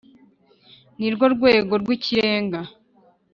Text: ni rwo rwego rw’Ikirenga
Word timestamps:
ni 0.99 1.07
rwo 1.13 1.25
rwego 1.35 1.73
rw’Ikirenga 1.81 2.59